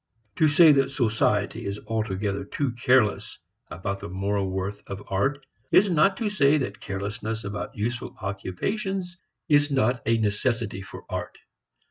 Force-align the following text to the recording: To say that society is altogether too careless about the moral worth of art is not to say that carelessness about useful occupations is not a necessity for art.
To 0.37 0.47
say 0.47 0.71
that 0.71 0.89
society 0.89 1.63
is 1.63 1.79
altogether 1.85 2.43
too 2.43 2.71
careless 2.71 3.37
about 3.69 3.99
the 3.99 4.09
moral 4.09 4.49
worth 4.49 4.81
of 4.87 5.03
art 5.09 5.45
is 5.71 5.91
not 5.91 6.17
to 6.17 6.27
say 6.27 6.57
that 6.57 6.79
carelessness 6.81 7.43
about 7.43 7.77
useful 7.77 8.15
occupations 8.19 9.15
is 9.47 9.69
not 9.69 10.01
a 10.07 10.17
necessity 10.17 10.81
for 10.81 11.05
art. 11.07 11.37